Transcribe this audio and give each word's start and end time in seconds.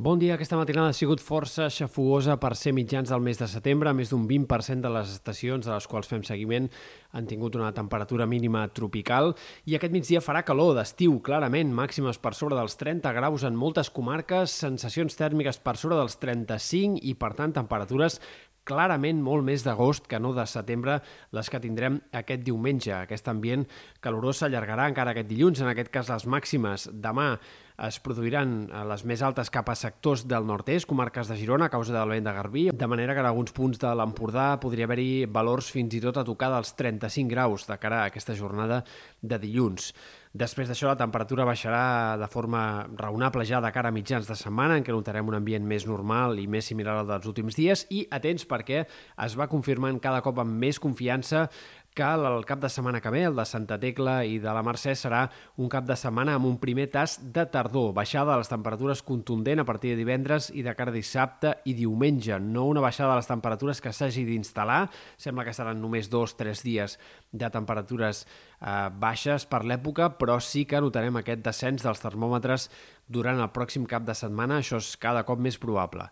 Bon 0.00 0.16
dia. 0.16 0.32
Aquesta 0.38 0.56
matinada 0.56 0.94
ha 0.94 0.96
sigut 0.96 1.20
força 1.20 1.66
xafugosa 1.68 2.38
per 2.40 2.54
ser 2.56 2.70
mitjans 2.72 3.10
del 3.12 3.20
mes 3.20 3.36
de 3.36 3.44
setembre. 3.52 3.92
Més 3.92 4.08
d'un 4.08 4.22
20% 4.24 4.80
de 4.80 4.92
les 4.94 5.10
estacions 5.12 5.66
de 5.66 5.74
les 5.74 5.88
quals 5.90 6.08
fem 6.08 6.22
seguiment 6.24 6.70
han 7.12 7.28
tingut 7.28 7.58
una 7.58 7.68
temperatura 7.76 8.24
mínima 8.24 8.62
tropical 8.72 9.34
i 9.68 9.76
aquest 9.76 9.92
migdia 9.92 10.24
farà 10.24 10.40
calor 10.40 10.72
d'estiu, 10.78 11.18
clarament, 11.20 11.74
màximes 11.76 12.16
per 12.16 12.32
sobre 12.38 12.56
dels 12.56 12.80
30 12.80 13.12
graus 13.12 13.44
en 13.44 13.60
moltes 13.60 13.92
comarques, 13.92 14.56
sensacions 14.64 15.20
tèrmiques 15.20 15.60
per 15.60 15.76
sobre 15.76 16.00
dels 16.00 16.16
35 16.16 17.04
i, 17.04 17.12
per 17.12 17.34
tant, 17.36 17.52
temperatures 17.60 18.22
clarament 18.70 19.20
molt 19.24 19.44
més 19.44 19.64
d'agost 19.64 20.06
que 20.08 20.20
no 20.20 20.32
de 20.36 20.44
setembre 20.48 21.00
les 21.36 21.48
que 21.50 21.60
tindrem 21.62 21.98
aquest 22.16 22.44
diumenge. 22.46 22.92
Aquest 22.94 23.28
ambient 23.32 23.66
calorós 24.04 24.42
s'allargarà 24.42 24.88
encara 24.90 25.14
aquest 25.14 25.28
dilluns, 25.30 25.60
en 25.60 25.70
aquest 25.72 25.90
cas 25.92 26.12
les 26.12 26.26
màximes 26.30 26.88
demà 26.92 27.34
es 27.86 27.96
produiran 28.04 28.68
a 28.76 28.82
les 28.84 29.04
més 29.08 29.22
altes 29.24 29.48
cap 29.52 29.70
a 29.72 29.76
sectors 29.78 30.26
del 30.28 30.44
nord-est, 30.46 30.86
comarques 30.88 31.30
de 31.30 31.36
Girona, 31.38 31.70
a 31.70 31.72
causa 31.72 31.94
del 31.94 32.12
vent 32.12 32.26
de 32.26 32.34
Garbí, 32.36 32.64
de 32.76 32.88
manera 32.90 33.14
que 33.16 33.24
en 33.24 33.28
alguns 33.30 33.54
punts 33.56 33.80
de 33.80 33.92
l'Empordà 33.96 34.52
podria 34.60 34.88
haver-hi 34.88 35.24
valors 35.32 35.70
fins 35.72 35.96
i 35.96 36.02
tot 36.04 36.20
a 36.20 36.26
tocar 36.28 36.50
dels 36.52 36.74
35 36.76 37.32
graus 37.32 37.64
de 37.68 37.78
cara 37.80 38.02
a 38.02 38.10
aquesta 38.10 38.36
jornada 38.36 38.82
de 39.22 39.38
dilluns. 39.40 39.94
Després 40.30 40.68
d'això, 40.70 40.86
la 40.86 40.98
temperatura 41.00 41.42
baixarà 41.48 42.14
de 42.20 42.28
forma 42.30 42.86
raonable 43.00 43.42
ja 43.48 43.58
de 43.64 43.72
cara 43.74 43.90
a 43.90 43.94
mitjans 43.94 44.28
de 44.28 44.36
setmana, 44.38 44.76
en 44.78 44.84
què 44.86 44.94
notarem 44.94 45.26
un 45.26 45.40
ambient 45.40 45.64
més 45.66 45.88
normal 45.88 46.38
i 46.38 46.46
més 46.46 46.68
similar 46.70 47.00
al 47.00 47.08
dels 47.08 47.26
últims 47.26 47.58
dies, 47.58 47.86
i 47.90 48.04
atents 48.14 48.46
perquè 48.46 48.84
es 48.84 49.34
va 49.40 49.48
confirmant 49.50 49.98
cada 49.98 50.22
cop 50.22 50.38
amb 50.38 50.54
més 50.60 50.78
confiança 50.78 51.48
que 51.94 52.06
el 52.06 52.44
cap 52.46 52.60
de 52.62 52.68
setmana 52.70 53.00
que 53.00 53.10
ve, 53.10 53.24
el 53.26 53.36
de 53.36 53.44
Santa 53.44 53.78
Tecla 53.80 54.20
i 54.24 54.38
de 54.38 54.52
la 54.54 54.62
Mercè, 54.62 54.94
serà 54.94 55.24
un 55.58 55.68
cap 55.72 55.86
de 55.88 55.96
setmana 55.98 56.36
amb 56.38 56.46
un 56.46 56.56
primer 56.62 56.86
tas 56.92 57.16
de 57.20 57.44
tardor, 57.50 57.90
baixada 57.96 58.32
de 58.32 58.42
les 58.42 58.50
temperatures 58.50 59.02
contundent 59.06 59.60
a 59.60 59.66
partir 59.66 59.92
de 59.92 60.00
divendres 60.00 60.50
i 60.54 60.62
de 60.66 60.74
cara 60.78 60.94
dissabte 60.94 61.56
i 61.66 61.74
diumenge, 61.74 62.38
no 62.40 62.68
una 62.70 62.84
baixada 62.84 63.14
de 63.14 63.22
les 63.22 63.30
temperatures 63.30 63.82
que 63.82 63.92
s'hagi 63.92 64.24
d'instal·lar, 64.28 64.84
sembla 65.18 65.44
que 65.48 65.56
seran 65.56 65.80
només 65.82 66.10
dos, 66.12 66.36
tres 66.38 66.62
dies 66.66 66.98
de 67.32 67.50
temperatures 67.50 68.22
eh, 68.26 68.88
baixes 68.90 69.48
per 69.50 69.64
l'època, 69.66 70.12
però 70.20 70.38
sí 70.40 70.64
que 70.70 70.80
notarem 70.80 71.18
aquest 71.20 71.42
descens 71.42 71.82
dels 71.86 72.04
termòmetres 72.04 72.70
durant 73.08 73.42
el 73.42 73.50
pròxim 73.50 73.88
cap 73.90 74.06
de 74.06 74.14
setmana, 74.14 74.60
això 74.60 74.78
és 74.78 74.94
cada 75.00 75.26
cop 75.26 75.42
més 75.42 75.58
probable. 75.58 76.06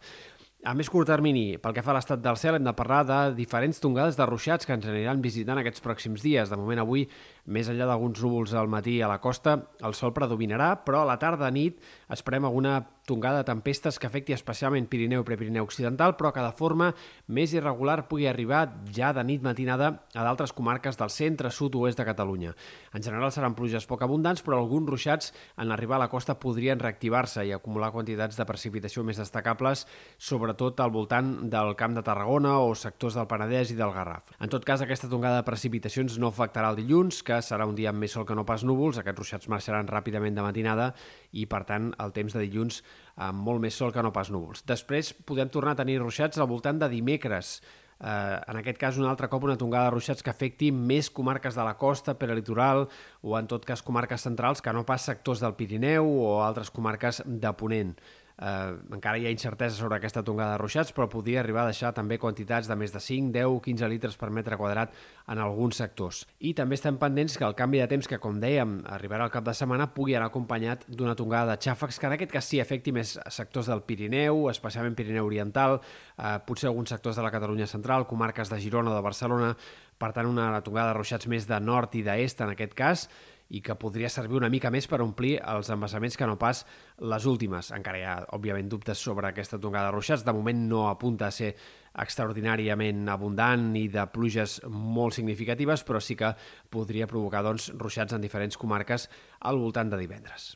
A 0.67 0.73
més 0.75 0.89
curt 0.91 1.07
termini, 1.07 1.55
pel 1.63 1.71
que 1.71 1.85
fa 1.87 1.93
a 1.93 1.95
l'estat 1.95 2.19
del 2.19 2.37
cel, 2.37 2.57
hem 2.59 2.65
de 2.67 2.73
parlar 2.75 3.05
de 3.07 3.19
diferents 3.37 3.79
tongades 3.79 4.17
de 4.19 4.27
ruixats 4.27 4.67
que 4.67 4.75
ens 4.75 4.89
aniran 4.91 5.23
visitant 5.23 5.61
aquests 5.61 5.85
pròxims 5.85 6.25
dies. 6.25 6.51
De 6.51 6.59
moment 6.59 6.83
avui, 6.83 7.05
més 7.47 7.71
enllà 7.71 7.87
d'alguns 7.87 8.19
núvols 8.25 8.57
al 8.59 8.67
matí 8.67 8.97
a 8.99 9.07
la 9.07 9.21
costa, 9.23 9.55
el 9.87 9.95
sol 9.95 10.11
predominarà, 10.17 10.73
però 10.83 11.05
a 11.05 11.09
la 11.13 11.19
tarda 11.23 11.53
nit 11.55 11.79
esperem 12.11 12.49
alguna 12.49 12.81
tongada 13.09 13.41
de 13.41 13.49
tempestes 13.49 13.97
que 13.99 14.07
afecti 14.07 14.35
especialment 14.37 14.87
Pirineu 14.91 15.25
i 15.25 15.27
Prepirineu 15.27 15.65
Occidental, 15.65 16.15
però 16.19 16.31
que 16.37 16.45
de 16.45 16.53
forma 16.53 16.91
més 17.27 17.55
irregular 17.57 18.03
pugui 18.11 18.29
arribar 18.29 18.67
ja 18.95 19.15
de 19.17 19.25
nit 19.25 19.43
matinada 19.43 19.89
a 20.13 20.27
d'altres 20.27 20.53
comarques 20.53 21.01
del 21.01 21.11
centre, 21.11 21.51
sud-oest 21.51 21.99
de 21.99 22.07
Catalunya. 22.07 22.53
En 22.93 23.03
general 23.03 23.33
seran 23.33 23.57
pluges 23.57 23.89
poc 23.89 24.05
abundants, 24.05 24.45
però 24.45 24.61
alguns 24.61 24.91
ruixats 24.93 25.33
en 25.57 25.73
arribar 25.73 25.97
a 25.97 26.05
la 26.05 26.11
costa 26.13 26.37
podrien 26.39 26.79
reactivar-se 26.79 27.47
i 27.49 27.55
acumular 27.57 27.91
quantitats 27.95 28.37
de 28.37 28.47
precipitació 28.49 29.03
més 29.07 29.21
destacables, 29.21 29.87
sobretot 30.19 30.81
al 30.85 30.93
voltant 30.93 31.33
del 31.51 31.75
Camp 31.81 31.97
de 31.97 32.05
Tarragona 32.05 32.59
o 32.61 32.75
sectors 32.77 33.17
del 33.17 33.29
Penedès 33.31 33.73
i 33.73 33.79
del 33.79 33.95
Garraf. 33.97 34.35
En 34.39 34.53
tot 34.53 34.67
cas, 34.69 34.85
aquesta 34.85 35.09
tongada 35.09 35.41
de 35.41 35.49
precipitacions 35.49 36.19
no 36.21 36.29
afectarà 36.29 36.75
el 36.75 36.83
dilluns, 36.83 37.23
que 37.25 37.41
serà 37.45 37.67
un 37.69 37.77
dia 37.79 37.93
amb 37.95 38.05
més 38.05 38.13
sol 38.13 38.29
que 38.29 38.37
no 38.37 38.45
pas 38.45 38.67
núvols. 38.69 39.01
Aquests 39.01 39.23
ruixats 39.23 39.49
marxaran 39.49 39.89
ràpidament 39.89 40.37
de 40.37 40.45
matinada 40.45 40.93
i, 41.33 41.47
per 41.49 41.65
tant, 41.69 41.93
el 42.03 42.13
temps 42.13 42.37
de 42.37 42.45
dilluns 42.45 42.83
amb 43.17 43.43
molt 43.45 43.63
més 43.63 43.75
sol 43.75 43.93
que 43.95 44.03
no 44.05 44.13
pas 44.15 44.31
núvols. 44.31 44.65
Després 44.69 45.13
podem 45.27 45.51
tornar 45.51 45.75
a 45.75 45.81
tenir 45.83 45.99
ruixats 46.01 46.39
al 46.39 46.49
voltant 46.51 46.79
de 46.79 46.89
dimecres, 46.93 47.59
eh, 48.01 48.07
en 48.07 48.61
aquest 48.61 48.79
cas 48.79 48.99
un 48.99 49.09
altre 49.11 49.29
cop 49.29 49.45
una 49.45 49.59
tongada 49.59 49.89
de 49.89 49.97
ruixats 49.97 50.23
que 50.23 50.31
afecti 50.31 50.71
més 50.73 51.11
comarques 51.11 51.59
de 51.59 51.65
la 51.67 51.77
costa, 51.79 52.15
per 52.15 52.31
litoral 52.35 52.87
o 53.23 53.37
en 53.39 53.51
tot 53.51 53.65
cas 53.65 53.83
comarques 53.83 54.23
centrals 54.23 54.63
que 54.63 54.73
no 54.73 54.87
pas 54.87 55.09
sectors 55.11 55.43
del 55.43 55.57
Pirineu 55.59 56.07
o 56.07 56.41
altres 56.45 56.71
comarques 56.71 57.23
de 57.27 57.53
Ponent. 57.53 57.97
Eh, 58.39 58.75
encara 58.95 59.19
hi 59.19 59.27
ha 59.27 59.33
incertesa 59.35 59.75
sobre 59.75 59.97
aquesta 59.99 60.23
tongada 60.23 60.55
de 60.55 60.59
ruixats, 60.63 60.93
però 60.95 61.09
podria 61.11 61.41
arribar 61.41 61.65
a 61.65 61.73
deixar 61.73 61.91
també 61.95 62.21
quantitats 62.23 62.69
de 62.71 62.77
més 62.79 62.93
de 62.95 63.01
5, 63.03 63.33
10, 63.35 63.57
15 63.65 63.89
litres 63.91 64.19
per 64.21 64.31
metre 64.31 64.57
quadrat 64.61 64.95
en 65.27 65.41
alguns 65.43 65.81
sectors. 65.83 66.23
I 66.39 66.53
també 66.55 66.79
estem 66.79 67.01
pendents 67.03 67.35
que 67.39 67.47
el 67.49 67.57
canvi 67.59 67.83
de 67.83 67.89
temps, 67.91 68.07
que 68.07 68.21
com 68.23 68.39
dèiem, 68.39 68.79
arribarà 68.95 69.27
al 69.27 69.35
cap 69.35 69.47
de 69.49 69.55
setmana, 69.59 69.89
pugui 69.95 70.15
anar 70.15 70.31
acompanyat 70.31 70.87
d'una 70.87 71.17
tongada 71.19 71.57
de 71.57 71.67
xàfecs, 71.67 71.99
que 71.99 72.07
en 72.07 72.15
aquest 72.15 72.37
cas 72.37 72.47
sí 72.53 72.63
afecti 72.63 72.95
més 72.95 73.17
sectors 73.35 73.73
del 73.73 73.83
Pirineu, 73.83 74.47
especialment 74.53 74.95
Pirineu 74.95 75.27
Oriental, 75.27 75.81
eh, 76.17 76.39
potser 76.47 76.71
alguns 76.71 76.95
sectors 76.95 77.19
de 77.19 77.27
la 77.27 77.35
Catalunya 77.35 77.67
Central, 77.67 78.07
comarques 78.07 78.55
de 78.55 78.61
Girona 78.63 78.93
o 78.93 78.95
de 78.95 79.03
Barcelona, 79.03 79.57
per 79.99 80.13
tant 80.15 80.31
una 80.31 80.53
tongada 80.63 80.93
de 80.93 81.01
ruixats 81.01 81.27
més 81.27 81.49
de 81.51 81.59
nord 81.59 81.97
i 81.99 82.05
d'est 82.07 82.41
en 82.41 82.55
aquest 82.55 82.75
cas, 82.79 83.09
i 83.49 83.63
que 83.65 83.77
podria 83.81 84.11
servir 84.13 84.37
una 84.37 84.51
mica 84.53 84.71
més 84.71 84.87
per 84.91 85.01
omplir 85.01 85.39
els 85.41 85.71
embassaments 85.73 86.19
que 86.21 86.29
no 86.29 86.37
pas 86.41 86.65
les 87.01 87.27
últimes. 87.31 87.73
Encara 87.73 88.01
hi 88.01 88.05
ha, 88.05 88.17
òbviament, 88.37 88.69
dubtes 88.69 89.01
sobre 89.01 89.31
aquesta 89.31 89.61
tongada 89.61 89.89
de 89.89 89.97
ruixats. 89.97 90.25
De 90.27 90.37
moment 90.37 90.63
no 90.69 90.87
apunta 90.91 91.29
a 91.29 91.35
ser 91.35 91.55
extraordinàriament 91.99 93.09
abundant 93.09 93.73
i 93.81 93.89
de 93.93 94.05
pluges 94.13 94.61
molt 94.69 95.17
significatives, 95.17 95.83
però 95.83 96.01
sí 96.05 96.19
que 96.19 96.35
podria 96.71 97.09
provocar 97.11 97.43
doncs, 97.47 97.73
ruixats 97.75 98.15
en 98.15 98.25
diferents 98.25 98.61
comarques 98.61 99.09
al 99.41 99.61
voltant 99.61 99.91
de 99.91 100.05
divendres. 100.05 100.53